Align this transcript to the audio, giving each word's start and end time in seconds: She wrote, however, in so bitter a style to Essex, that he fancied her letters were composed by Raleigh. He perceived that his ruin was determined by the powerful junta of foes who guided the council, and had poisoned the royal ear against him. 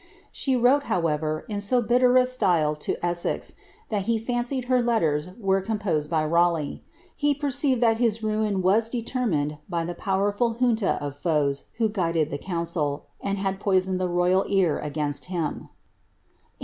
She 0.31 0.55
wrote, 0.55 0.85
however, 0.85 1.45
in 1.47 1.61
so 1.61 1.79
bitter 1.79 2.17
a 2.17 2.25
style 2.25 2.75
to 2.75 2.95
Essex, 3.05 3.53
that 3.89 4.05
he 4.05 4.17
fancied 4.17 4.65
her 4.65 4.81
letters 4.81 5.29
were 5.39 5.61
composed 5.61 6.09
by 6.09 6.25
Raleigh. 6.25 6.83
He 7.15 7.35
perceived 7.35 7.81
that 7.81 7.97
his 7.97 8.23
ruin 8.23 8.63
was 8.63 8.89
determined 8.89 9.59
by 9.69 9.85
the 9.85 9.93
powerful 9.93 10.57
junta 10.59 10.97
of 11.03 11.15
foes 11.15 11.65
who 11.77 11.87
guided 11.87 12.31
the 12.31 12.39
council, 12.39 13.05
and 13.21 13.37
had 13.37 13.59
poisoned 13.59 14.01
the 14.01 14.09
royal 14.09 14.43
ear 14.47 14.79
against 14.79 15.25
him. 15.25 15.69